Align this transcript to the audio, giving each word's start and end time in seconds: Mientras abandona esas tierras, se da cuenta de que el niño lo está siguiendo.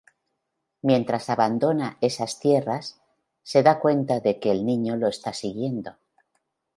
Mientras 0.81 1.29
abandona 1.29 1.99
esas 2.01 2.39
tierras, 2.39 2.99
se 3.43 3.61
da 3.61 3.79
cuenta 3.79 4.19
de 4.19 4.39
que 4.39 4.49
el 4.49 4.65
niño 4.65 4.95
lo 4.95 5.07
está 5.07 5.31
siguiendo. 5.31 5.95